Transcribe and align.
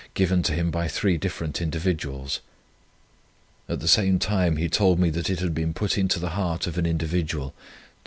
given 0.15 0.41
to 0.41 0.53
him 0.53 0.71
by 0.71 0.87
three 0.87 1.15
different 1.15 1.61
individuals. 1.61 2.39
At 3.69 3.81
the 3.81 3.87
same 3.87 4.17
time 4.17 4.57
he 4.57 4.67
told 4.67 4.97
me 4.97 5.11
that 5.11 5.29
it 5.29 5.39
had 5.41 5.53
been 5.53 5.75
put 5.75 5.95
into 5.95 6.17
the 6.17 6.29
heart 6.29 6.65
of 6.65 6.79
an 6.79 6.87
individual 6.87 7.49
to 7.49 7.53
send 7.53 7.59
to 7.59 7.67
morrow 7.67 7.89
£100." 7.89 7.93